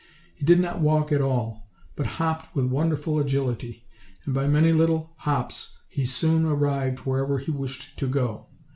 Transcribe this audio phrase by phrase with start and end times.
[0.33, 3.85] He did not walk at all, but hopped with wonderful agility;
[4.25, 8.47] and, by many little hops, he soon arrived wherever he wished to go.